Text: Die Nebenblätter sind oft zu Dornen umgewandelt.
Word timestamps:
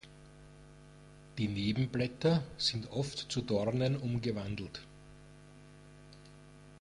Die 1.37 1.47
Nebenblätter 1.47 2.41
sind 2.57 2.89
oft 2.89 3.19
zu 3.31 3.43
Dornen 3.43 3.95
umgewandelt. 3.95 4.81